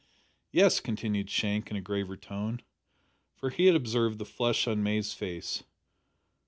[0.51, 2.63] "Yes," continued Shank, in a graver tone,
[3.35, 5.61] for he had observed the flush on May's face.